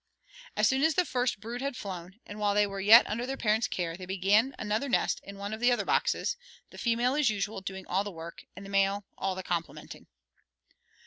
[0.57, 3.37] As soon as the first brood had flown, and while they were yet under their
[3.37, 6.37] parents' care, they began another nest in one of the other boxes,
[6.71, 10.07] the female, as usual, doing all the work, and the male all the complimenting.